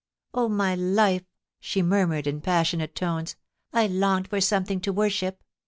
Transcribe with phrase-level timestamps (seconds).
[0.19, 1.25] * Oh my life !*
[1.59, 3.35] she murmured in passionate tones.
[3.55, 5.43] * I longed for something to worship.